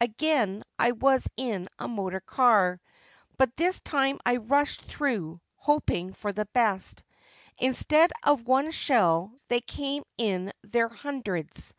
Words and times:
Again 0.00 0.64
I 0.76 0.90
was 0.90 1.28
in 1.36 1.68
a 1.78 1.86
motor 1.86 2.18
car, 2.20 2.80
but 3.38 3.56
this 3.56 3.78
time 3.78 4.18
I 4.26 4.38
rushed 4.38 4.82
through— 4.82 5.40
hoping 5.54 6.12
for 6.12 6.32
the 6.32 6.46
best. 6.46 7.04
Instead 7.58 8.10
of 8.24 8.44
one 8.44 8.72
shell 8.72 9.38
they 9.46 9.60
came 9.60 10.02
in 10.18 10.50
their 10.64 10.88
hundreds. 10.88 11.74